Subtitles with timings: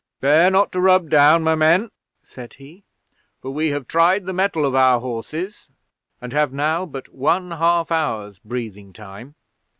[0.17, 1.91] "Spare not to rub down, my men,"
[2.23, 2.83] said he,
[3.39, 5.69] "for we have tried the mettle of our horses,
[6.19, 9.35] and have now but one half hour's breathing time.